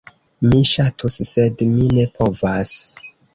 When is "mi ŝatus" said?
0.45-1.17